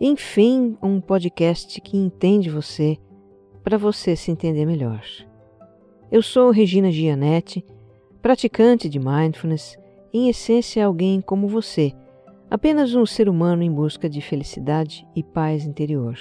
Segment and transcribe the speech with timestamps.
[0.00, 2.98] Enfim, um podcast que entende você
[3.64, 5.02] para você se entender melhor.
[6.12, 7.64] Eu sou Regina Gianetti,
[8.20, 9.78] praticante de mindfulness,
[10.12, 11.92] em essência alguém como você,
[12.50, 16.16] apenas um ser humano em busca de felicidade e paz interior.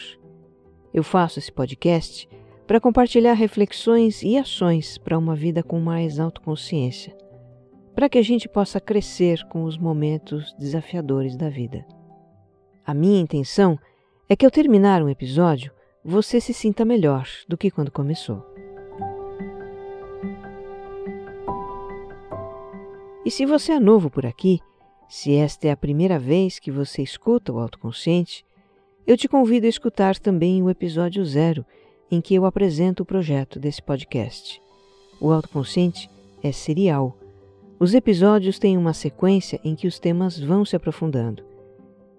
[0.94, 2.30] Eu faço esse podcast
[2.66, 7.16] para compartilhar reflexões e ações para uma vida com mais autoconsciência
[7.96, 11.85] para que a gente possa crescer com os momentos desafiadores da vida.
[12.85, 13.80] A minha intenção
[14.30, 15.71] é que ao terminar um episódio,
[16.04, 18.46] você se sinta melhor do que quando começou.
[23.26, 24.60] E se você é novo por aqui,
[25.10, 28.45] se esta é a primeira vez que você escuta o autoconsciente,
[29.07, 31.65] eu te convido a escutar também o episódio zero,
[32.12, 34.62] em que eu apresento o projeto desse podcast.
[35.20, 36.10] O autoconsciente
[36.43, 37.17] é serial
[37.77, 41.43] os episódios têm uma sequência em que os temas vão se aprofundando.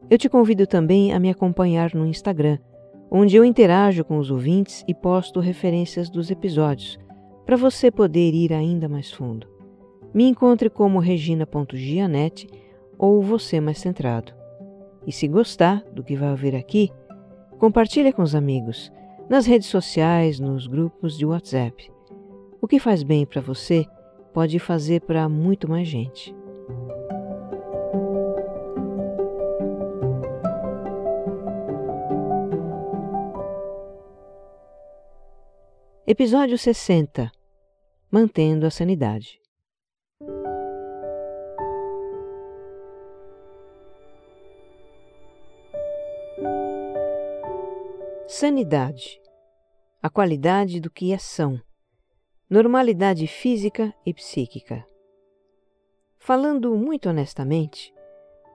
[0.09, 2.59] Eu te convido também a me acompanhar no Instagram,
[3.11, 6.97] onde eu interajo com os ouvintes e posto referências dos episódios,
[7.45, 9.49] para você poder ir ainda mais fundo.
[10.15, 12.47] Me encontre como regina.gianete
[12.97, 14.33] ou você mais centrado.
[15.05, 16.91] E se gostar do que vai ouvir aqui,
[17.59, 18.93] compartilhe com os amigos,
[19.29, 21.91] nas redes sociais, nos grupos de WhatsApp.
[22.63, 23.85] O que faz bem para você
[24.33, 26.35] pode fazer para muito mais gente.
[36.09, 37.33] Episódio 60
[38.09, 39.41] Mantendo a Sanidade.
[48.29, 49.21] Sanidade
[50.01, 51.61] a qualidade do que é são
[52.49, 54.87] Normalidade física e psíquica.
[56.19, 57.93] Falando muito honestamente,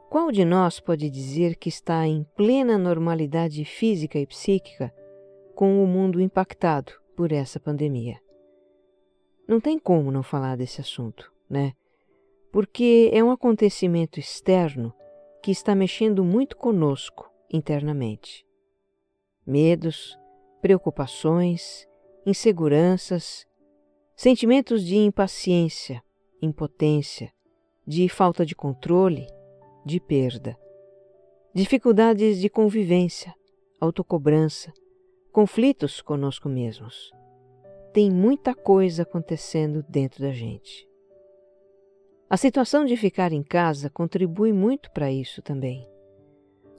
[0.09, 4.90] qual de nós pode dizer que está em plena normalidade física e psíquica
[5.53, 8.20] com o mundo impactado por essa pandemia?
[9.48, 11.74] Não tem como não falar desse assunto, né?
[12.52, 14.94] Porque é um acontecimento externo
[15.42, 18.46] que está mexendo muito conosco internamente.
[19.46, 20.18] Medos,
[20.62, 21.88] preocupações,
[22.26, 23.46] inseguranças,
[24.24, 26.04] Sentimentos de impaciência,
[26.40, 27.34] impotência,
[27.88, 29.26] de falta de controle,
[29.84, 30.56] de perda.
[31.56, 33.34] Dificuldades de convivência,
[33.80, 34.72] autocobrança,
[35.31, 37.09] conflitos conosco mesmos.
[37.94, 40.86] Tem muita coisa acontecendo dentro da gente.
[42.30, 45.88] A situação de ficar em casa contribui muito para isso também.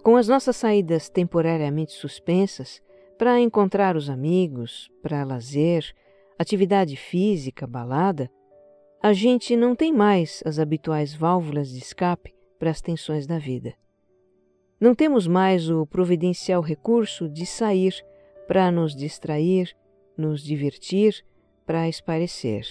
[0.02, 2.82] Com as nossas saídas temporariamente suspensas
[3.18, 5.90] para encontrar os amigos, para lazer,
[6.38, 8.30] atividade física, balada,
[9.02, 13.74] a gente não tem mais as habituais válvulas de escape para as tensões da vida.
[14.78, 17.94] Não temos mais o providencial recurso de sair
[18.52, 19.74] para nos distrair,
[20.14, 21.24] nos divertir,
[21.64, 22.66] para esparecer,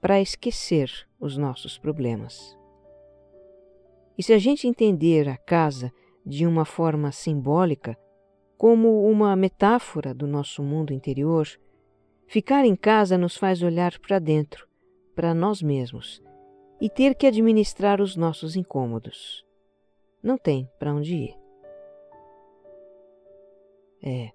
[0.00, 0.90] para esquecer
[1.20, 2.56] os nossos problemas.
[4.16, 5.92] E se a gente entender a casa
[6.24, 7.94] de uma forma simbólica,
[8.56, 11.46] como uma metáfora do nosso mundo interior,
[12.26, 14.66] Ficar em casa nos faz olhar para dentro,
[15.14, 16.22] para nós mesmos,
[16.80, 19.44] e ter que administrar os nossos incômodos.
[20.22, 21.36] Não tem para onde ir.
[24.02, 24.32] É,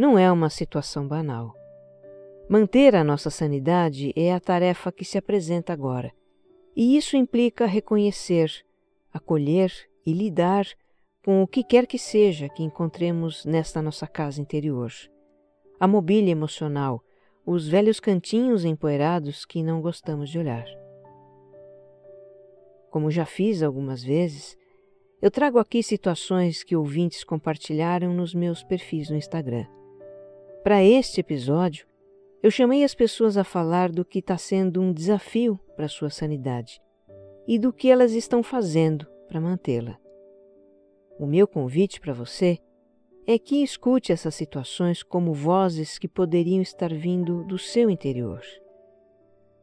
[0.00, 1.54] não é uma situação banal.
[2.48, 6.10] Manter a nossa sanidade é a tarefa que se apresenta agora,
[6.74, 8.50] e isso implica reconhecer,
[9.12, 9.70] acolher
[10.06, 10.64] e lidar
[11.22, 14.90] com o que quer que seja que encontremos nesta nossa casa interior
[15.78, 17.02] a mobília emocional,
[17.44, 20.66] os velhos cantinhos empoeirados que não gostamos de olhar.
[22.90, 24.56] Como já fiz algumas vezes,
[25.20, 29.66] eu trago aqui situações que ouvintes compartilharam nos meus perfis no Instagram.
[30.62, 31.86] Para este episódio,
[32.42, 36.82] eu chamei as pessoas a falar do que está sendo um desafio para sua sanidade
[37.48, 39.98] e do que elas estão fazendo para mantê-la.
[41.18, 42.58] O meu convite para você
[43.26, 48.42] é que escute essas situações como vozes que poderiam estar vindo do seu interior.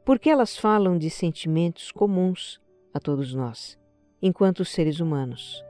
[0.04, 2.60] Porque elas falam de sentimentos comuns
[2.92, 3.78] a todos nós,
[4.20, 5.64] enquanto seres humanos.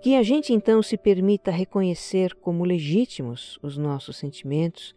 [0.00, 4.94] Que a gente então se permita reconhecer como legítimos os nossos sentimentos,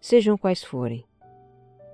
[0.00, 1.04] sejam quais forem.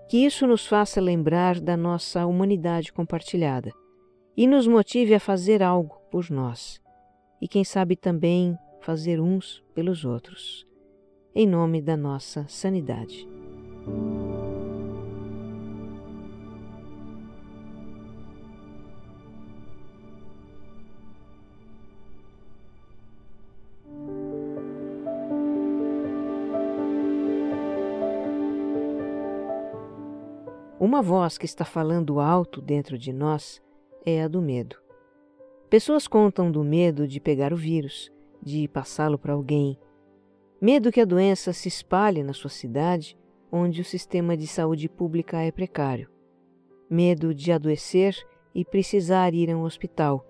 [0.09, 3.71] Que isso nos faça lembrar da nossa humanidade compartilhada
[4.35, 6.81] e nos motive a fazer algo por nós,
[7.41, 10.67] e quem sabe também fazer uns pelos outros,
[11.35, 13.29] em nome da nossa sanidade.
[30.81, 33.61] Uma voz que está falando alto dentro de nós
[34.07, 34.77] é a do medo.
[35.69, 39.77] Pessoas contam do medo de pegar o vírus, de passá-lo para alguém,
[40.61, 43.19] medo que a doença se espalhe na sua cidade,
[43.51, 46.09] onde o sistema de saúde pública é precário,
[46.89, 48.17] medo de adoecer
[48.55, 50.25] e precisar ir a um hospital,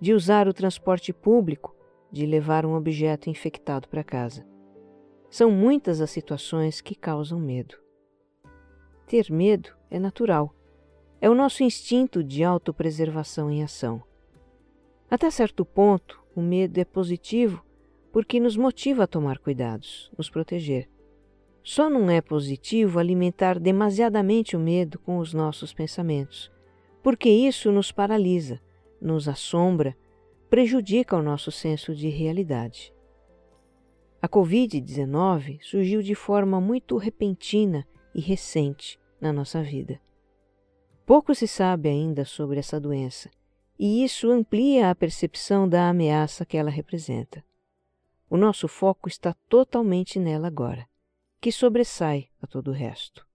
[0.00, 1.74] de usar o transporte público,
[2.12, 4.46] de levar um objeto infectado para casa.
[5.28, 7.87] São muitas as situações que causam medo.
[9.08, 10.54] Ter medo é natural.
[11.18, 14.02] É o nosso instinto de autopreservação em ação.
[15.10, 17.64] Até certo ponto, o medo é positivo
[18.12, 20.90] porque nos motiva a tomar cuidados, nos proteger.
[21.62, 26.52] Só não é positivo alimentar demasiadamente o medo com os nossos pensamentos,
[27.02, 28.60] porque isso nos paralisa,
[29.00, 29.96] nos assombra,
[30.50, 32.92] prejudica o nosso senso de realidade.
[34.20, 40.00] A Covid-19 surgiu de forma muito repentina e recente na nossa vida.
[41.04, 43.30] Pouco se sabe ainda sobre essa doença,
[43.78, 47.44] e isso amplia a percepção da ameaça que ela representa.
[48.28, 50.86] O nosso foco está totalmente nela agora,
[51.40, 53.26] que sobressai a todo o resto.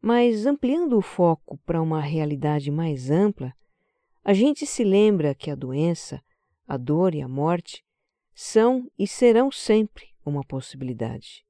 [0.00, 3.54] Mas ampliando o foco para uma realidade mais ampla,
[4.22, 6.22] a gente se lembra que a doença,
[6.66, 7.82] a dor e a morte
[8.34, 11.47] são e serão sempre uma possibilidade.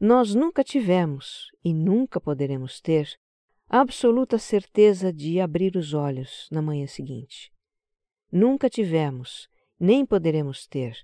[0.00, 3.18] Nós nunca tivemos e nunca poderemos ter
[3.68, 7.52] absoluta certeza de abrir os olhos na manhã seguinte.
[8.30, 9.48] Nunca tivemos,
[9.78, 10.96] nem poderemos ter,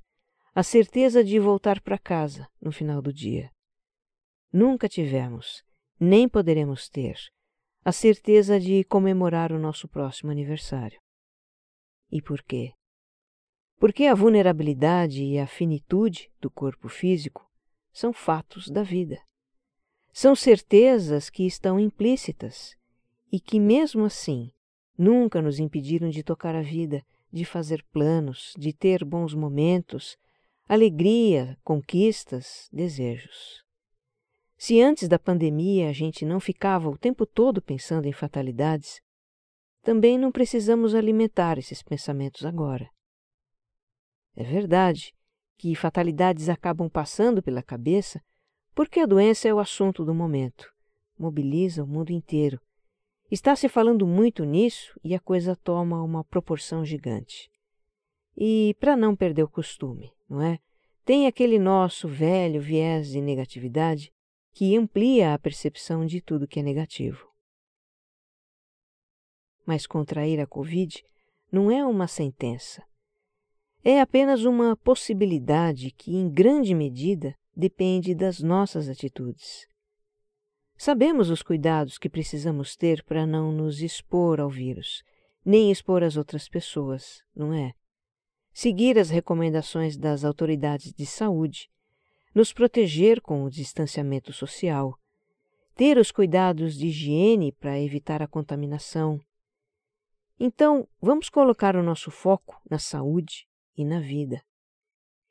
[0.55, 3.50] a certeza de voltar para casa no final do dia.
[4.52, 5.64] Nunca tivemos,
[5.99, 7.17] nem poderemos ter,
[7.85, 11.00] a certeza de comemorar o nosso próximo aniversário.
[12.12, 12.73] E por quê?
[13.76, 17.52] Porque a vulnerabilidade e a finitude do corpo físico
[17.94, 19.17] são fatos da vida.
[20.12, 22.75] São certezas que estão implícitas
[23.32, 24.50] e que, mesmo assim,
[24.99, 27.02] nunca nos impediram de tocar a vida,
[27.32, 30.17] de fazer planos, de ter bons momentos,
[30.69, 33.62] alegria, conquistas, desejos.
[34.56, 39.00] Se antes da pandemia a gente não ficava o tempo todo pensando em fatalidades,
[39.82, 42.88] também não precisamos alimentar esses pensamentos agora.
[44.35, 45.12] É verdade
[45.56, 48.20] que fatalidades acabam passando pela cabeça
[48.74, 50.68] porque a doença é o assunto do momento,
[51.18, 52.60] mobiliza o mundo inteiro.
[53.30, 57.48] Está se falando muito nisso e a coisa toma uma proporção gigante.
[58.36, 60.58] E para não perder o costume, não é?
[61.04, 64.12] Tem aquele nosso velho viés de negatividade
[64.52, 67.28] que amplia a percepção de tudo que é negativo.
[69.66, 71.04] Mas contrair a Covid
[71.50, 72.82] não é uma sentença,
[73.84, 79.68] é apenas uma possibilidade que, em grande medida, depende das nossas atitudes.
[80.75, 85.04] Sabemos os cuidados que precisamos ter para não nos expor ao vírus,
[85.44, 87.73] nem expor as outras pessoas, não é?
[88.54, 91.68] Seguir as recomendações das autoridades de saúde,
[92.35, 94.99] nos proteger com o distanciamento social,
[95.75, 99.20] ter os cuidados de higiene para evitar a contaminação.
[100.40, 104.43] Então, vamos colocar o nosso foco na saúde, e na vida,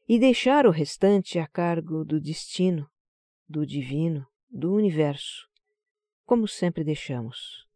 [0.08, 2.90] e deixar o restante a cargo do destino,
[3.48, 5.48] do divino, do universo,
[6.26, 7.68] como sempre deixamos.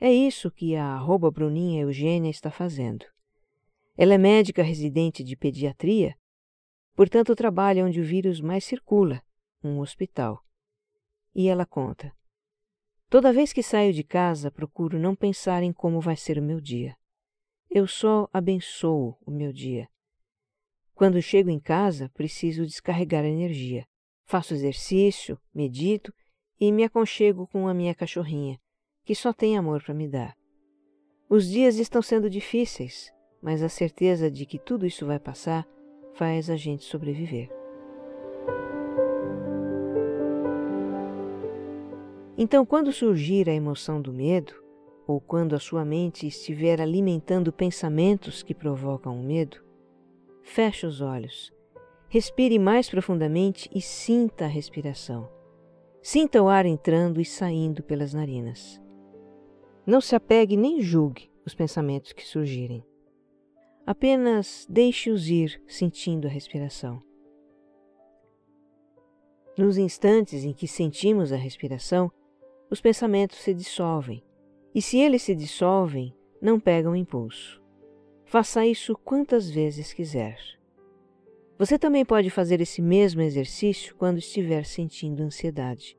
[0.00, 3.06] É isso que a arroba Bruninha Eugênia está fazendo.
[3.96, 6.16] Ela é médica residente de pediatria,
[6.94, 9.22] portanto trabalha onde o vírus mais circula,
[9.62, 10.44] um hospital.
[11.34, 12.12] E ela conta:
[13.08, 16.60] Toda vez que saio de casa, procuro não pensar em como vai ser o meu
[16.60, 16.96] dia.
[17.74, 19.88] Eu só abençoo o meu dia.
[20.94, 23.84] Quando chego em casa, preciso descarregar energia.
[24.26, 26.14] Faço exercício, medito
[26.60, 28.60] e me aconchego com a minha cachorrinha,
[29.04, 30.36] que só tem amor para me dar.
[31.28, 33.12] Os dias estão sendo difíceis,
[33.42, 35.66] mas a certeza de que tudo isso vai passar
[36.14, 37.50] faz a gente sobreviver.
[42.38, 44.63] Então, quando surgir a emoção do medo,
[45.06, 49.62] ou quando a sua mente estiver alimentando pensamentos que provocam o medo,
[50.42, 51.52] feche os olhos,
[52.08, 55.28] respire mais profundamente e sinta a respiração.
[56.02, 58.80] Sinta o ar entrando e saindo pelas narinas.
[59.86, 62.84] Não se apegue nem julgue os pensamentos que surgirem.
[63.86, 67.02] Apenas deixe-os ir sentindo a respiração.
[69.56, 72.10] Nos instantes em que sentimos a respiração,
[72.70, 74.22] os pensamentos se dissolvem,
[74.74, 77.62] e se eles se dissolvem, não pegam impulso.
[78.24, 80.36] Faça isso quantas vezes quiser.
[81.56, 85.96] Você também pode fazer esse mesmo exercício quando estiver sentindo ansiedade.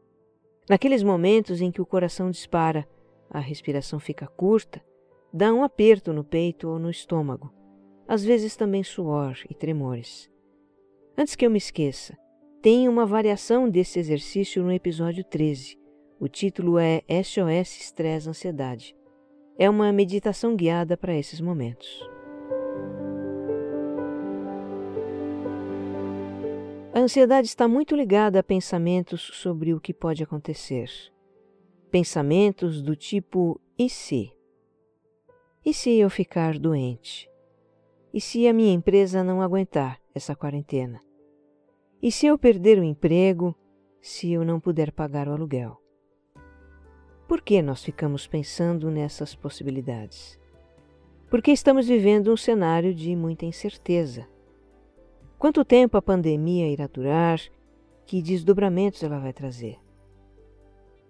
[0.70, 2.86] Naqueles momentos em que o coração dispara,
[3.30, 4.84] a respiração fica curta,
[5.32, 7.54] dá um aperto no peito ou no estômago,
[8.08, 10.30] às vezes também suor e tremores.
[11.18, 12.18] Antes que eu me esqueça,
[12.62, 15.78] tem uma variação desse exercício no episódio 13.
[16.18, 18.96] O título é SOS Estresse Ansiedade.
[19.58, 22.02] É uma meditação guiada para esses momentos.
[26.94, 30.90] A ansiedade está muito ligada a pensamentos sobre o que pode acontecer.
[31.92, 34.32] Pensamentos do tipo: e se?
[35.66, 37.30] E se eu ficar doente?
[38.14, 41.02] E se a minha empresa não aguentar essa quarentena?
[42.02, 43.54] E se eu perder o emprego,
[44.00, 45.85] se eu não puder pagar o aluguel?
[47.28, 50.40] Por que nós ficamos pensando nessas possibilidades?
[51.28, 54.28] Porque estamos vivendo um cenário de muita incerteza.
[55.40, 57.42] Quanto tempo a pandemia irá durar?
[58.06, 59.80] Que desdobramentos ela vai trazer?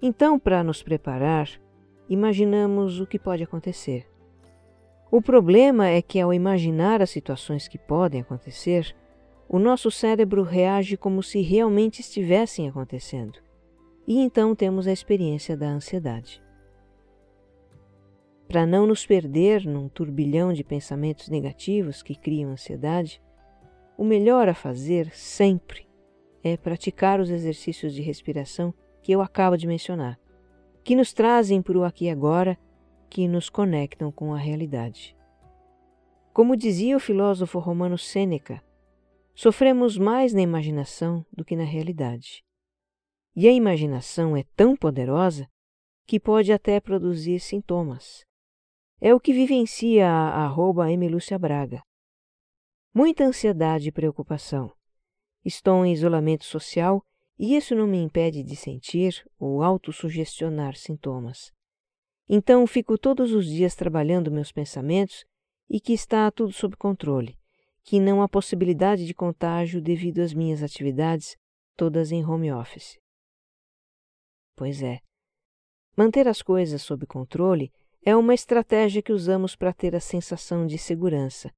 [0.01, 1.49] Então, para nos preparar,
[2.07, 4.07] imaginamos o que pode acontecer.
[5.11, 8.95] O problema é que, ao imaginar as situações que podem acontecer,
[9.49, 13.44] o nosso cérebro reage como se realmente estivessem acontecendo.
[14.07, 16.41] E então temos a experiência da ansiedade.
[18.47, 23.21] Para não nos perder num turbilhão de pensamentos negativos que criam ansiedade,
[23.97, 25.87] o melhor a fazer sempre
[26.43, 30.19] é praticar os exercícios de respiração que eu acabo de mencionar,
[30.83, 32.57] que nos trazem para o aqui e agora,
[33.09, 35.15] que nos conectam com a realidade.
[36.31, 38.61] Como dizia o filósofo romano Sêneca,
[39.37, 42.44] Sofremos mais na imaginação do que na realidade.
[43.35, 45.47] E a imaginação é tão poderosa
[46.07, 48.23] que pode até produzir sintomas.
[49.01, 50.85] É o que vivencia a arroba
[51.39, 51.81] Braga.
[52.93, 54.71] Muita ansiedade e preocupação.
[55.43, 57.03] Estou em isolamento social
[57.37, 61.51] e isso não me impede de sentir ou autossugestionar sintomas.
[62.29, 65.25] Então fico todos os dias trabalhando meus pensamentos
[65.69, 67.37] e que está tudo sob controle
[67.85, 71.37] que não há possibilidade de contágio devido às minhas atividades,
[71.77, 72.97] todas em home office.
[74.55, 74.99] Pois é.
[75.97, 77.71] Manter as coisas sob controle
[78.03, 81.51] é uma estratégia que usamos para ter a sensação de segurança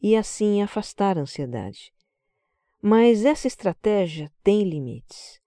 [0.00, 1.92] e assim afastar a ansiedade.
[2.80, 5.40] Mas essa estratégia tem limites.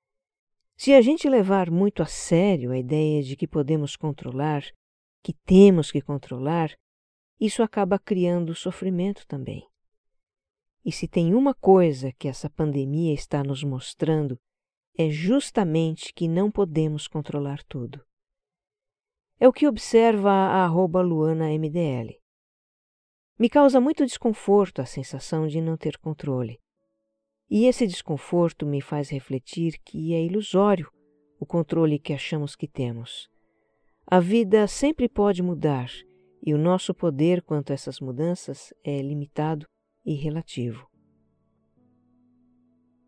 [0.75, 4.63] Se a gente levar muito a sério a ideia de que podemos controlar,
[5.23, 6.71] que temos que controlar,
[7.39, 9.67] isso acaba criando sofrimento também.
[10.83, 14.39] E se tem uma coisa que essa pandemia está nos mostrando,
[14.97, 18.03] é justamente que não podemos controlar tudo.
[19.39, 22.19] É o que observa a arroba LuanaMDL.
[23.37, 26.59] Me causa muito desconforto a sensação de não ter controle.
[27.47, 30.91] E esse desconforto me faz refletir que é ilusório
[31.39, 33.29] o controle que achamos que temos.
[34.07, 35.91] A vida sempre pode mudar
[36.41, 39.67] e o nosso poder quanto a essas mudanças é limitado
[40.03, 40.87] e relativo.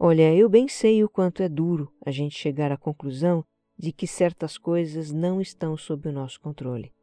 [0.02, 3.44] Olha, eu bem sei o quanto é duro a gente chegar à conclusão
[3.78, 6.94] de que certas coisas não estão sob o nosso controle.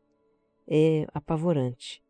[0.66, 2.02] É apavorante.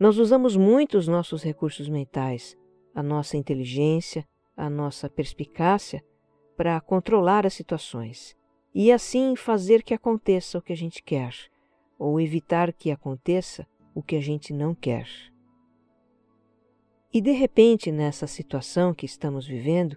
[0.00, 2.58] Nós usamos muito os nossos recursos mentais,
[2.92, 4.26] a nossa inteligência,
[4.56, 6.04] a nossa perspicácia
[6.56, 8.36] para controlar as situações
[8.74, 11.34] e assim fazer que aconteça o que a gente quer
[11.96, 13.64] ou evitar que aconteça
[13.94, 15.06] o que a gente não quer.
[17.12, 19.96] E de repente, nessa situação que estamos vivendo,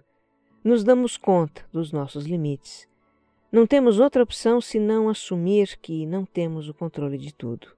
[0.64, 2.88] nos damos conta dos nossos limites.
[3.52, 7.68] Não temos outra opção senão assumir que não temos o controle de tudo.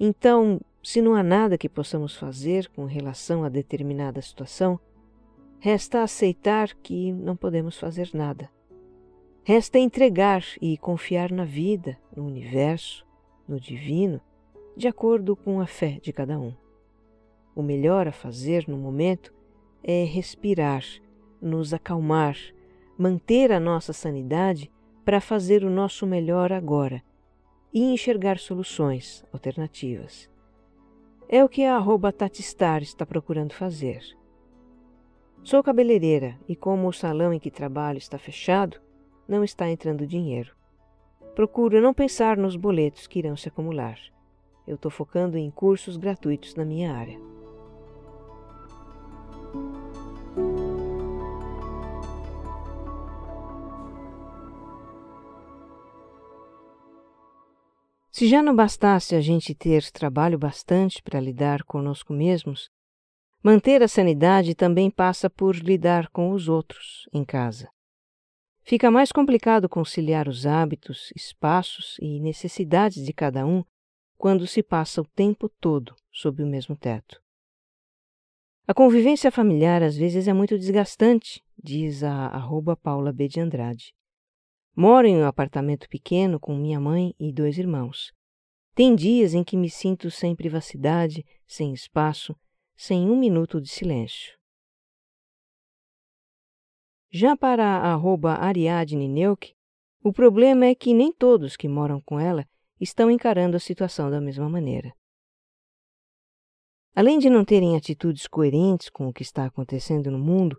[0.00, 4.80] Então, se não há nada que possamos fazer com relação a determinada situação,
[5.60, 8.50] resta aceitar que não podemos fazer nada.
[9.42, 13.06] Resta entregar e confiar na vida, no universo,
[13.46, 14.22] no divino,
[14.74, 16.63] de acordo com a fé de cada um.
[17.54, 19.32] O melhor a fazer no momento
[19.82, 20.82] é respirar,
[21.40, 22.36] nos acalmar,
[22.98, 24.72] manter a nossa sanidade
[25.04, 27.02] para fazer o nosso melhor agora
[27.72, 30.30] e enxergar soluções, alternativas.
[31.28, 34.02] É o que a arroba Tatistar está procurando fazer.
[35.42, 38.80] Sou cabeleireira e, como o salão em que trabalho está fechado,
[39.28, 40.54] não está entrando dinheiro.
[41.34, 43.98] Procuro não pensar nos boletos que irão se acumular.
[44.66, 47.18] Eu estou focando em cursos gratuitos na minha área.
[58.14, 62.70] Se já não bastasse a gente ter trabalho bastante para lidar conosco mesmos,
[63.42, 67.68] manter a sanidade também passa por lidar com os outros em casa.
[68.62, 73.64] Fica mais complicado conciliar os hábitos, espaços e necessidades de cada um
[74.16, 77.20] quando se passa o tempo todo sob o mesmo teto.
[78.64, 83.26] A convivência familiar às vezes é muito desgastante, diz a arroba Paula B.
[83.26, 83.92] de Andrade.
[84.76, 88.12] Moro em um apartamento pequeno com minha mãe e dois irmãos.
[88.74, 92.34] Tem dias em que me sinto sem privacidade, sem espaço,
[92.76, 94.36] sem um minuto de silêncio.
[97.08, 99.54] Já para a arroba Ariadne Neuk,
[100.02, 102.44] o problema é que nem todos que moram com ela
[102.80, 104.92] estão encarando a situação da mesma maneira.
[106.96, 110.58] Além de não terem atitudes coerentes com o que está acontecendo no mundo,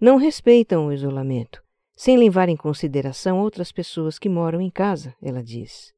[0.00, 1.63] não respeitam o isolamento
[1.96, 5.92] sem levar em consideração outras pessoas que moram em casa, ela diz.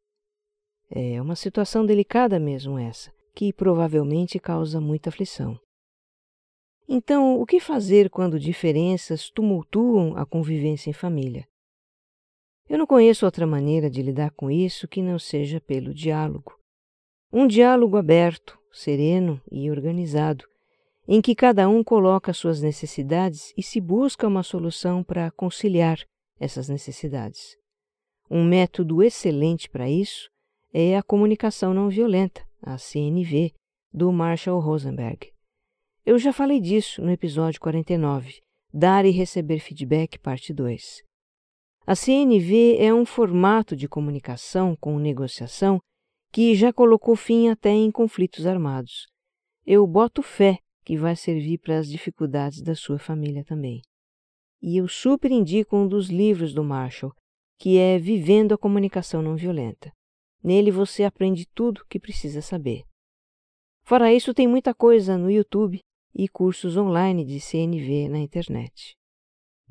[0.91, 5.59] É uma situação delicada mesmo essa, que provavelmente causa muita aflição.
[6.88, 11.45] Então, o que fazer quando diferenças tumultuam a convivência em família?
[12.69, 16.57] Eu não conheço outra maneira de lidar com isso que não seja pelo diálogo.
[17.33, 20.45] Um diálogo aberto, sereno e organizado,
[21.08, 25.98] em que cada um coloca suas necessidades e se busca uma solução para conciliar
[26.40, 27.56] essas necessidades.
[28.30, 30.28] Um método excelente para isso
[30.72, 33.52] é a comunicação não violenta, a CNV,
[33.92, 35.30] do Marshall Rosenberg.
[36.04, 38.40] Eu já falei disso no episódio 49,
[38.72, 41.02] Dar e Receber Feedback, parte 2.
[41.86, 45.80] A CNV é um formato de comunicação com negociação
[46.32, 49.06] que já colocou fim até em conflitos armados.
[49.64, 53.82] Eu boto fé que vai servir para as dificuldades da sua família também.
[54.62, 57.12] E eu super indico um dos livros do Marshall,
[57.58, 59.92] que é Vivendo a Comunicação Não Violenta.
[60.44, 62.84] Nele você aprende tudo o que precisa saber.
[63.82, 65.80] Fora isso, tem muita coisa no YouTube
[66.14, 68.94] e cursos online de CNV na internet.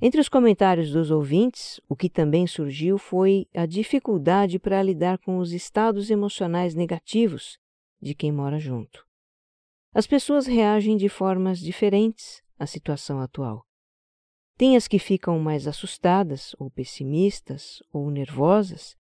[0.01, 5.37] Entre os comentários dos ouvintes, o que também surgiu foi a dificuldade para lidar com
[5.37, 7.57] os estados emocionais negativos
[8.01, 9.05] de quem mora junto.
[9.97, 13.65] As pessoas reagem de formas diferentes à situação atual.
[14.57, 18.97] Tem as que ficam mais assustadas, ou pessimistas, ou nervosas,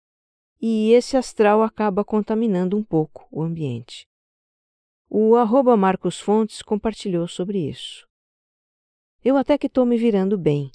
[0.61, 4.05] e esse astral acaba contaminando um pouco o ambiente.
[5.09, 8.05] O arroba Marcos Fontes compartilhou sobre isso.
[9.23, 10.73] Eu até que estou me virando bem.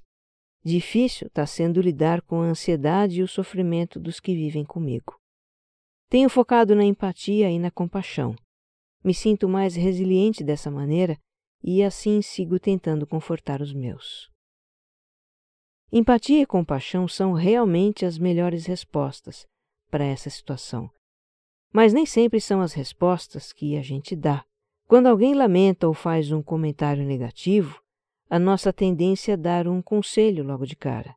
[0.65, 5.21] Difícil está sendo lidar com a ansiedade e o sofrimento dos que vivem comigo.
[6.09, 8.35] Tenho focado na empatia e na compaixão.
[9.07, 11.17] Me sinto mais resiliente dessa maneira
[11.63, 14.29] e assim sigo tentando confortar os meus.
[15.93, 19.47] Empatia e compaixão são realmente as melhores respostas
[19.93, 20.91] para essa situação.
[21.73, 24.45] Mas nem sempre são as respostas que a gente dá.
[24.89, 27.81] Quando alguém lamenta ou faz um comentário negativo,
[28.29, 31.15] a nossa tendência é dar um conselho logo de cara.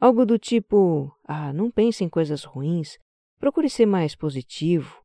[0.00, 2.96] Algo do tipo: ah, não pense em coisas ruins,
[3.38, 5.03] procure ser mais positivo,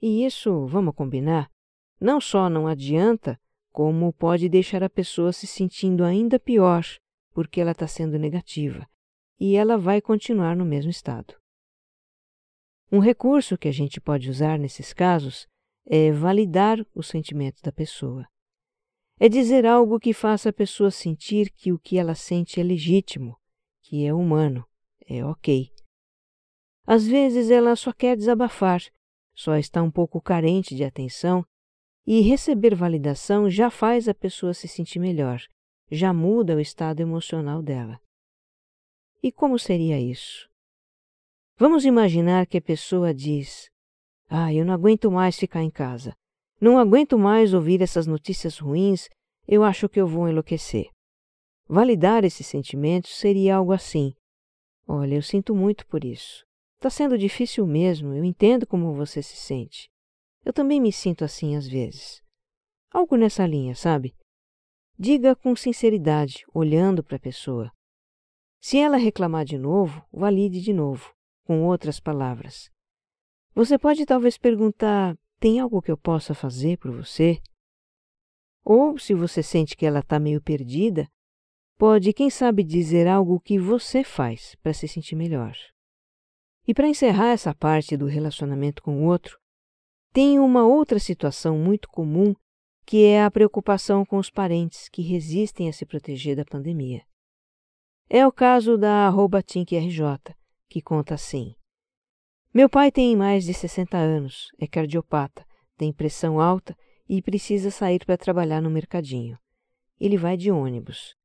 [0.00, 1.50] e isso, vamos combinar,
[2.00, 6.84] não só não adianta, como pode deixar a pessoa se sentindo ainda pior
[7.32, 8.88] porque ela está sendo negativa
[9.38, 11.34] e ela vai continuar no mesmo estado.
[12.90, 15.46] Um recurso que a gente pode usar nesses casos
[15.84, 18.26] é validar o sentimento da pessoa.
[19.20, 23.36] É dizer algo que faça a pessoa sentir que o que ela sente é legítimo,
[23.82, 24.66] que é humano,
[25.06, 25.70] é ok.
[26.86, 28.80] Às vezes ela só quer desabafar
[29.36, 31.44] só está um pouco carente de atenção
[32.06, 35.42] e receber validação já faz a pessoa se sentir melhor,
[35.90, 38.00] já muda o estado emocional dela.
[39.22, 40.48] E como seria isso?
[41.58, 43.70] Vamos imaginar que a pessoa diz:
[44.28, 46.16] Ah, eu não aguento mais ficar em casa.
[46.60, 49.10] Não aguento mais ouvir essas notícias ruins,
[49.46, 50.90] eu acho que eu vou enlouquecer.
[51.68, 54.14] Validar esses sentimentos seria algo assim:
[54.86, 56.46] Olha, eu sinto muito por isso.
[56.86, 59.90] Está sendo difícil mesmo, eu entendo como você se sente.
[60.44, 62.22] Eu também me sinto assim às vezes.
[62.92, 64.14] Algo nessa linha, sabe?
[64.96, 67.72] Diga com sinceridade, olhando para a pessoa.
[68.60, 71.12] Se ela reclamar de novo, valide de novo,
[71.44, 72.70] com outras palavras.
[73.52, 77.40] Você pode talvez perguntar: tem algo que eu possa fazer por você?
[78.64, 81.08] Ou, se você sente que ela está meio perdida,
[81.76, 85.56] pode, quem sabe, dizer algo que você faz para se sentir melhor.
[86.66, 89.38] E para encerrar essa parte do relacionamento com o outro,
[90.12, 92.34] tem uma outra situação muito comum
[92.86, 97.02] que é a preocupação com os parentes que resistem a se proteger da pandemia.
[98.08, 100.34] É o caso da arroba RJ,
[100.68, 101.56] que conta assim.
[102.54, 105.44] Meu pai tem mais de 60 anos, é cardiopata,
[105.76, 106.76] tem pressão alta
[107.08, 109.36] e precisa sair para trabalhar no mercadinho.
[110.00, 111.16] Ele vai de ônibus.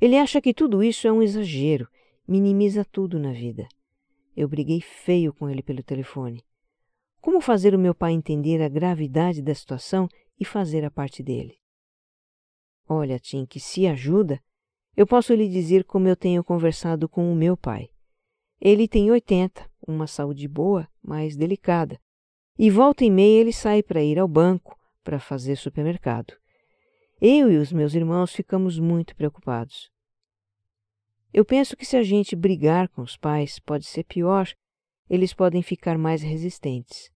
[0.00, 1.88] Ele acha que tudo isso é um exagero,
[2.26, 3.66] minimiza tudo na vida.
[4.40, 6.44] Eu briguei feio com ele pelo telefone.
[7.20, 11.58] Como fazer o meu pai entender a gravidade da situação e fazer a parte dele?
[12.88, 14.40] Olha, Tim, que se ajuda,
[14.96, 17.90] eu posso lhe dizer como eu tenho conversado com o meu pai.
[18.60, 22.00] Ele tem 80, uma saúde boa, mas delicada,
[22.56, 26.32] e volta e meia ele sai para ir ao banco, para fazer supermercado.
[27.20, 29.90] Eu e os meus irmãos ficamos muito preocupados.
[31.32, 34.48] Eu penso que se a gente brigar com os pais pode ser pior,
[35.08, 37.10] eles podem ficar mais resistentes.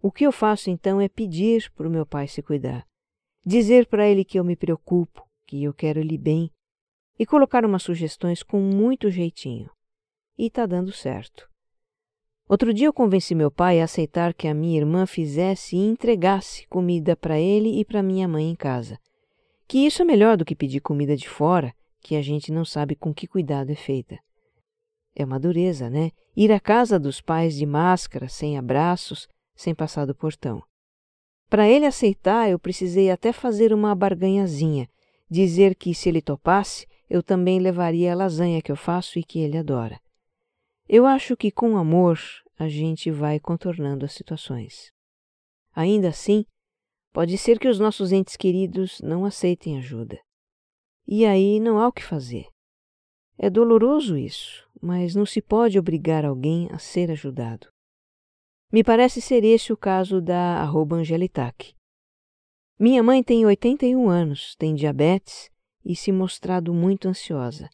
[0.00, 2.86] O que eu faço então é pedir para o meu pai se cuidar,
[3.44, 6.50] dizer para ele que eu me preocupo, que eu quero lhe bem
[7.18, 9.70] e colocar umas sugestões com muito jeitinho.
[10.36, 11.48] E está dando certo.
[12.48, 16.66] Outro dia eu convenci meu pai a aceitar que a minha irmã fizesse e entregasse
[16.68, 18.98] comida para ele e para minha mãe em casa.
[19.66, 22.94] Que isso é melhor do que pedir comida de fora, que a gente não sabe
[22.94, 24.18] com que cuidado é feita.
[25.14, 26.10] É uma dureza, né?
[26.36, 30.62] Ir à casa dos pais de máscara, sem abraços, sem passar do portão.
[31.48, 34.88] Para ele aceitar, eu precisei até fazer uma barganhazinha,
[35.30, 39.40] dizer que se ele topasse, eu também levaria a lasanha que eu faço e que
[39.40, 39.98] ele adora.
[40.88, 42.20] Eu acho que com amor
[42.58, 44.92] a gente vai contornando as situações.
[45.74, 46.44] Ainda assim,
[47.12, 50.18] pode ser que os nossos entes queridos não aceitem ajuda.
[51.10, 52.46] E aí não há o que fazer.
[53.38, 57.66] É doloroso isso, mas não se pode obrigar alguém a ser ajudado.
[58.70, 61.74] Me parece ser esse o caso da Angelitac.
[62.78, 65.50] Minha mãe tem 81 anos, tem diabetes
[65.82, 67.70] e se mostrado muito ansiosa,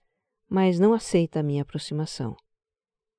[0.49, 2.37] mas não aceita a minha aproximação.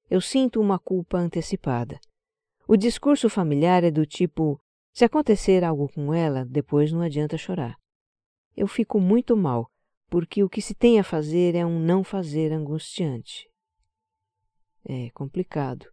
[0.09, 1.99] Eu sinto uma culpa antecipada.
[2.65, 4.57] O discurso familiar é do tipo:
[4.93, 7.77] se acontecer algo com ela, depois não adianta chorar.
[8.55, 9.69] Eu fico muito mal,
[10.09, 13.47] porque o que se tem a fazer é um não fazer angustiante.
[14.87, 15.87] É complicado.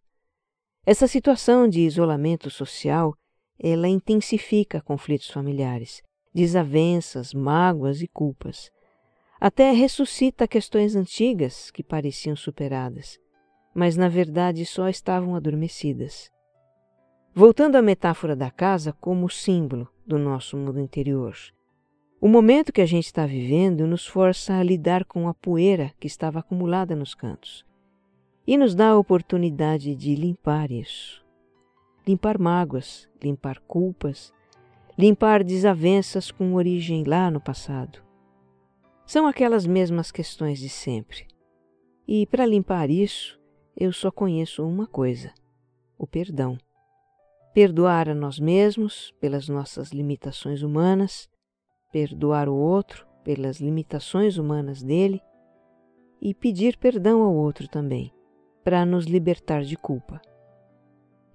[0.85, 3.13] Essa situação de isolamento social,
[3.59, 6.01] ela intensifica conflitos familiares,
[6.33, 8.69] desavenças, mágoas e culpas.
[9.39, 13.19] Até ressuscita questões antigas que pareciam superadas
[13.73, 16.31] mas na verdade só estavam adormecidas.
[17.33, 21.35] Voltando à metáfora da casa como símbolo do nosso mundo interior,
[22.23, 26.07] o momento que a gente está vivendo nos força a lidar com a poeira que
[26.07, 27.65] estava acumulada nos cantos
[28.47, 31.21] e nos dá a oportunidade de limpar isso.
[32.07, 34.33] Limpar mágoas, limpar culpas,
[34.97, 38.01] limpar desavenças com origem lá no passado.
[39.05, 41.27] São aquelas mesmas questões de sempre.
[42.07, 43.37] E para limpar isso,
[43.75, 45.33] eu só conheço uma coisa:
[45.97, 46.57] o perdão.
[47.53, 51.29] Perdoar a nós mesmos pelas nossas limitações humanas,
[51.93, 55.21] perdoar o outro pelas limitações humanas dele
[56.19, 58.11] e pedir perdão ao outro também,
[58.63, 60.19] para nos libertar de culpa.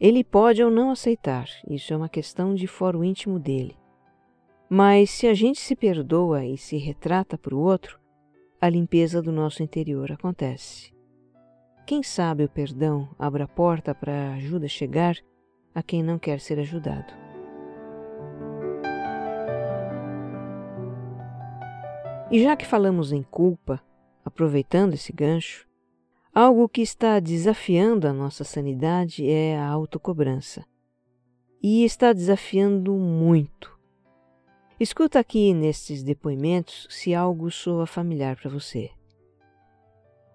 [0.01, 3.77] Ele pode ou não aceitar, isso é uma questão de foro íntimo dele.
[4.69, 8.01] Mas se a gente se perdoa e se retrata para o outro,
[8.61, 10.93] a limpeza do nosso interior acontece.
[11.87, 15.17] Quem sabe o perdão abre a porta para a ajuda chegar
[15.73, 17.28] a quem não quer ser ajudado.
[22.31, 23.83] E já que falamos em culpa,
[24.25, 25.67] aproveitando esse gancho,
[26.35, 30.65] algo que está desafiando a nossa sanidade é a autocobrança.
[31.63, 33.77] E está desafiando muito.
[34.79, 38.91] Escuta aqui nestes depoimentos se algo soa familiar para você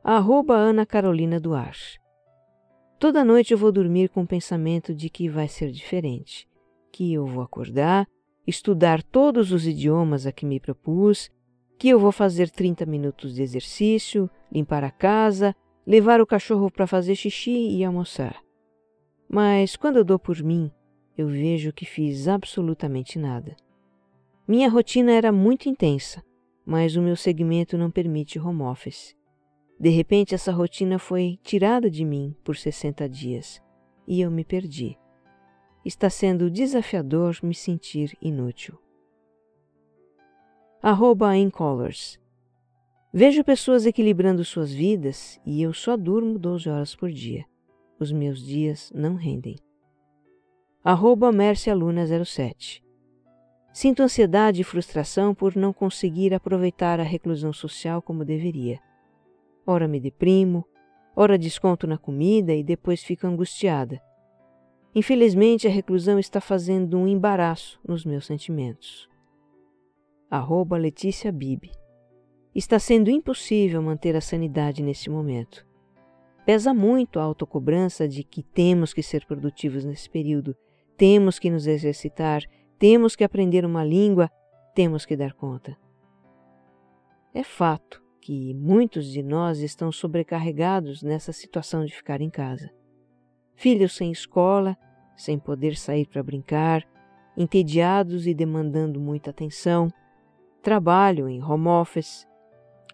[0.03, 1.97] arroba Ana Carolina Duarte.
[2.99, 6.45] Toda noite eu vou dormir com o pensamento de que vai ser diferente,
[6.91, 8.05] que eu vou acordar,
[8.45, 11.31] estudar todos os idiomas a que me propus,
[11.77, 15.55] que eu vou fazer 30 minutos de exercício, limpar a casa,
[15.85, 18.41] levar o cachorro para fazer xixi e almoçar.
[19.27, 20.71] Mas quando eu dou por mim,
[21.17, 23.55] eu vejo que fiz absolutamente nada.
[24.47, 26.23] Minha rotina era muito intensa,
[26.65, 29.15] mas o meu segmento não permite home office.
[29.79, 33.61] De repente, essa rotina foi tirada de mim por 60 dias
[34.07, 34.97] e eu me perdi.
[35.85, 38.77] está sendo desafiador me sentir inútil.
[40.85, 41.29] Arroba.
[43.13, 47.45] Vejo pessoas equilibrando suas vidas e eu só durmo 12 horas por dia.
[47.97, 49.55] Os meus dias não rendem.
[50.83, 52.83] Arroba Mercialuna07.
[53.71, 58.77] Sinto ansiedade e frustração por não conseguir aproveitar a reclusão social como deveria.
[59.65, 60.65] Ora me deprimo,
[61.15, 64.01] ora desconto na comida e depois fico angustiada.
[64.93, 69.12] Infelizmente, a reclusão está fazendo um embaraço nos meus sentimentos.
[70.35, 71.69] Arroba Letícia Bibi.
[72.55, 75.63] Está sendo impossível manter a sanidade nesse momento.
[76.43, 80.55] Pesa muito a autocobrança de que temos que ser produtivos nesse período,
[80.97, 82.41] temos que nos exercitar,
[82.79, 84.27] temos que aprender uma língua,
[84.73, 85.77] temos que dar conta.
[87.31, 92.71] É fato que muitos de nós estão sobrecarregados nessa situação de ficar em casa.
[93.53, 94.75] Filhos sem escola,
[95.15, 96.83] sem poder sair para brincar,
[97.37, 99.89] entediados e demandando muita atenção,
[100.63, 102.25] trabalho em home office,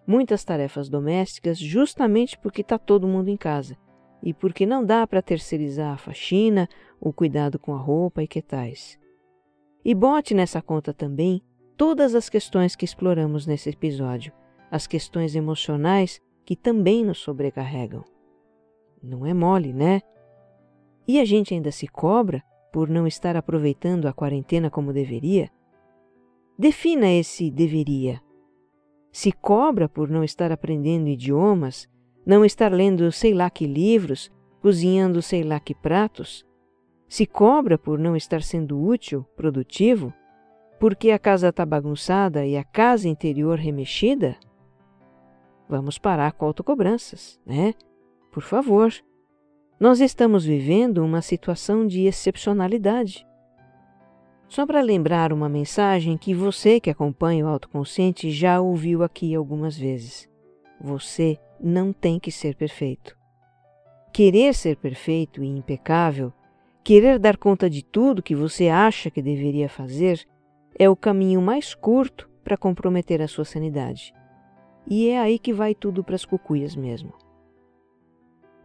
[0.06, 3.78] muitas tarefas domésticas justamente porque está todo mundo em casa
[4.22, 6.68] e porque não dá para terceirizar a faxina,
[7.00, 8.98] o cuidado com a roupa e que tais.
[9.82, 11.40] E bote nessa conta também
[11.76, 14.32] todas as questões que exploramos nesse episódio,
[14.70, 18.04] as questões emocionais que também nos sobrecarregam.
[19.02, 20.02] Não é mole, né?
[21.08, 25.50] E a gente ainda se cobra por não estar aproveitando a quarentena como deveria?
[26.60, 28.20] Defina esse deveria.
[29.10, 31.88] Se cobra por não estar aprendendo idiomas,
[32.26, 36.44] não estar lendo sei lá que livros, cozinhando sei lá que pratos?
[37.08, 40.12] Se cobra por não estar sendo útil, produtivo,
[40.78, 44.36] porque a casa está bagunçada e a casa interior remexida?
[45.66, 47.72] Vamos parar com autocobranças, né?
[48.30, 48.92] Por favor.
[49.80, 53.26] Nós estamos vivendo uma situação de excepcionalidade.
[54.50, 59.78] Só para lembrar uma mensagem que você que acompanha o autoconsciente já ouviu aqui algumas
[59.78, 60.28] vezes.
[60.80, 63.16] Você não tem que ser perfeito.
[64.12, 66.32] Querer ser perfeito e impecável,
[66.82, 70.26] querer dar conta de tudo que você acha que deveria fazer,
[70.76, 74.12] é o caminho mais curto para comprometer a sua sanidade.
[74.84, 77.14] E é aí que vai tudo para as cucuias mesmo.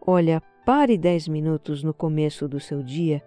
[0.02, 3.21] Olha, Pare 10 minutos no começo do seu dia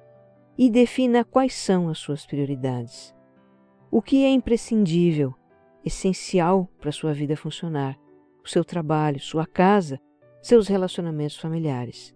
[0.59, 3.15] e defina quais são as suas prioridades.
[3.93, 5.33] O que é imprescindível,
[5.85, 7.97] essencial para sua vida funcionar,
[8.45, 10.01] o seu trabalho, sua casa,
[10.43, 12.13] seus relacionamentos familiares.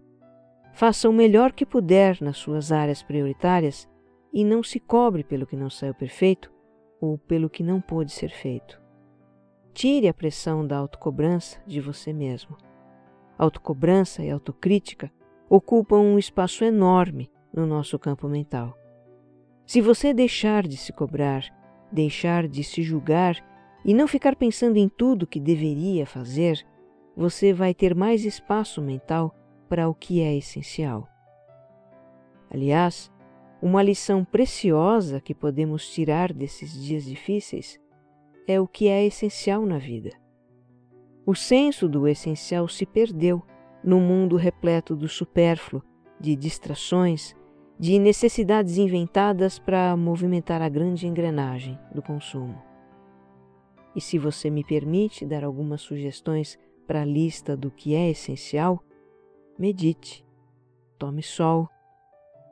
[0.73, 3.87] Faça o melhor que puder nas suas áreas prioritárias
[4.33, 6.51] e não se cobre pelo que não saiu perfeito
[6.99, 8.81] ou pelo que não pôde ser feito.
[9.73, 12.57] Tire a pressão da autocobrança de você mesmo.
[13.37, 15.11] Autocobrança e autocrítica
[15.49, 18.77] ocupam um espaço enorme no nosso campo mental.
[19.65, 21.43] Se você deixar de se cobrar,
[21.91, 23.37] deixar de se julgar
[23.85, 26.65] e não ficar pensando em tudo que deveria fazer,
[27.15, 29.35] você vai ter mais espaço mental
[29.69, 31.07] para o que é essencial.
[32.49, 33.11] Aliás,
[33.61, 37.79] uma lição preciosa que podemos tirar desses dias difíceis
[38.47, 40.11] é o que é essencial na vida.
[41.25, 43.41] O senso do essencial se perdeu
[43.83, 45.81] num mundo repleto do supérfluo,
[46.19, 47.33] de distrações,
[47.83, 52.63] de necessidades inventadas para movimentar a grande engrenagem do consumo.
[53.93, 58.81] E se você me permite dar algumas sugestões para a lista do que é essencial,
[59.59, 60.25] medite,
[60.97, 61.67] tome sol,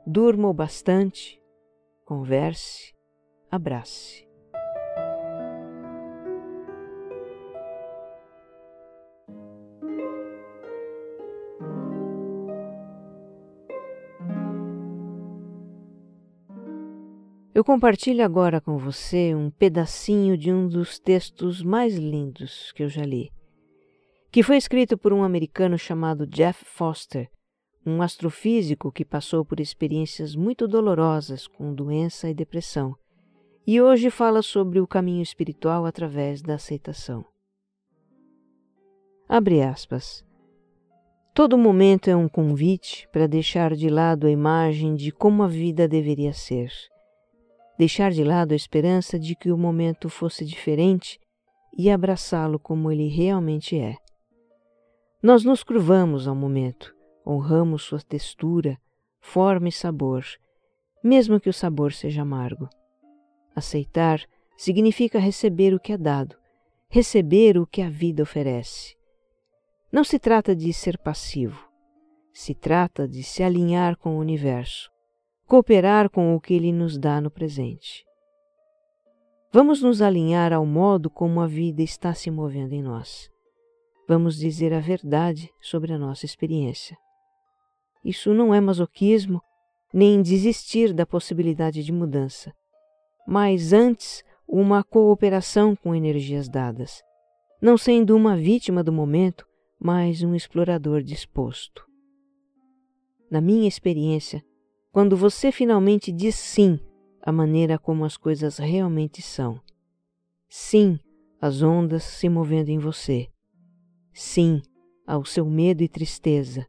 [0.06, 1.40] durma o bastante,
[2.04, 2.92] converse,
[3.50, 4.28] abrace.
[17.54, 22.88] Eu compartilho agora com você um pedacinho de um dos textos mais lindos que eu
[22.88, 23.30] já li,
[24.30, 27.28] que foi escrito por um americano chamado Jeff Foster,
[27.84, 32.96] um astrofísico que passou por experiências muito dolorosas com doença e depressão,
[33.66, 37.22] e hoje fala sobre o caminho espiritual através da aceitação.
[39.28, 40.24] Abre aspas.
[41.34, 45.86] Todo momento é um convite para deixar de lado a imagem de como a vida
[45.86, 46.70] deveria ser
[47.82, 51.18] deixar de lado a esperança de que o momento fosse diferente
[51.76, 53.96] e abraçá-lo como ele realmente é.
[55.20, 56.94] Nós nos curvamos ao momento,
[57.26, 58.78] honramos sua textura,
[59.20, 60.24] forma e sabor,
[61.02, 62.68] mesmo que o sabor seja amargo.
[63.52, 64.20] Aceitar
[64.56, 66.36] significa receber o que é dado,
[66.88, 68.96] receber o que a vida oferece.
[69.90, 71.68] Não se trata de ser passivo,
[72.32, 74.88] se trata de se alinhar com o universo,
[75.52, 78.06] cooperar com o que Ele nos dá no presente.
[79.52, 83.28] Vamos nos alinhar ao modo como a vida está se movendo em nós.
[84.08, 86.96] Vamos dizer a verdade sobre a nossa experiência.
[88.02, 89.42] Isso não é masoquismo,
[89.92, 92.50] nem desistir da possibilidade de mudança,
[93.28, 97.02] mas antes uma cooperação com energias dadas,
[97.60, 99.44] não sendo uma vítima do momento,
[99.78, 101.84] mas um explorador disposto.
[103.30, 104.42] Na minha experiência,
[104.92, 106.78] quando você finalmente diz sim
[107.22, 109.58] à maneira como as coisas realmente são,
[110.50, 111.00] sim
[111.40, 113.26] às ondas se movendo em você,
[114.12, 114.60] sim
[115.06, 116.66] ao seu medo e tristeza,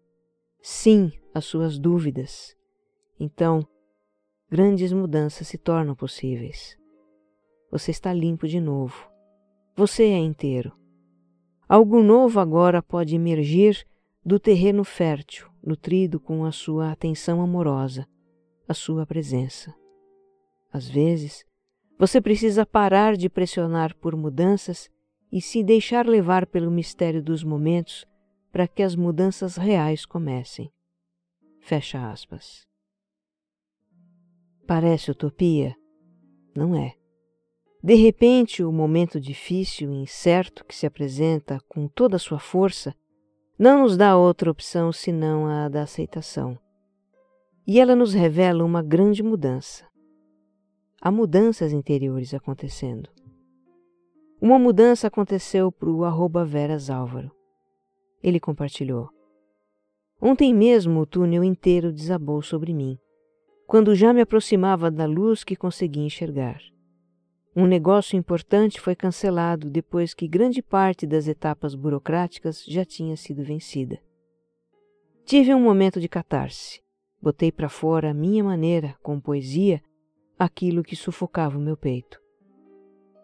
[0.62, 2.56] sim às suas dúvidas,
[3.20, 3.68] então
[4.50, 6.78] grandes mudanças se tornam possíveis.
[7.70, 9.10] Você está limpo de novo.
[9.76, 10.72] Você é inteiro.
[11.68, 13.84] Algo novo agora pode emergir
[14.24, 18.08] do terreno fértil, nutrido com a sua atenção amorosa,
[18.68, 19.74] a sua presença.
[20.72, 21.46] Às vezes,
[21.98, 24.90] você precisa parar de pressionar por mudanças
[25.32, 28.06] e se deixar levar pelo mistério dos momentos
[28.52, 30.72] para que as mudanças reais comecem.
[31.60, 32.68] Fecha aspas.
[34.68, 35.76] Parece utopia?
[36.56, 36.96] Não é.
[37.84, 42.96] De repente, o momento difícil e incerto que se apresenta com toda a sua força
[43.58, 46.58] não nos dá outra opção senão a da aceitação.
[47.66, 49.88] E ela nos revela uma grande mudança.
[51.02, 53.10] Há mudanças interiores acontecendo.
[54.42, 57.32] Uma mudança aconteceu para o arroba Veras Álvaro.
[58.22, 59.08] Ele compartilhou.
[60.22, 63.00] Ontem mesmo o túnel inteiro desabou sobre mim,
[63.66, 66.60] quando já me aproximava da luz que consegui enxergar.
[67.56, 73.42] Um negócio importante foi cancelado depois que grande parte das etapas burocráticas já tinha sido
[73.42, 74.02] vencida.
[75.24, 76.83] Tive um momento de catarse.
[77.24, 79.82] Botei para fora à minha maneira, com poesia,
[80.38, 82.20] aquilo que sufocava o meu peito.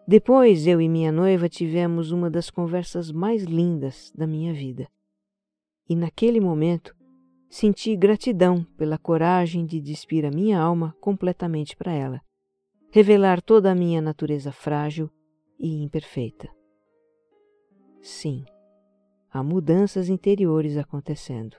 [0.08, 4.88] Depois eu e minha noiva tivemos uma das conversas mais lindas da minha vida.
[5.86, 6.96] E naquele momento
[7.50, 12.22] senti gratidão pela coragem de despir a minha alma completamente para ela
[12.90, 15.10] revelar toda a minha natureza frágil
[15.58, 16.48] e imperfeita.
[18.00, 18.46] Sim,
[19.30, 21.58] há mudanças interiores acontecendo.